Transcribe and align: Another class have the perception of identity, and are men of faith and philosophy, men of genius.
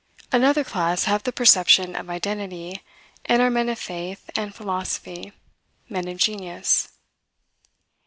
Another 0.31 0.63
class 0.63 1.03
have 1.03 1.21
the 1.21 1.31
perception 1.31 1.95
of 1.95 2.09
identity, 2.09 2.81
and 3.25 3.39
are 3.39 3.51
men 3.51 3.69
of 3.69 3.77
faith 3.77 4.31
and 4.35 4.51
philosophy, 4.55 5.31
men 5.89 6.07
of 6.07 6.17
genius. 6.17 6.89